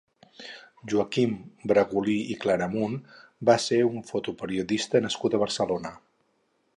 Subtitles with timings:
[0.93, 1.35] Joaquim
[1.71, 2.95] Brangulí i Claramunt
[3.51, 5.97] va ser un fotoperiodista nascut a Barcelona.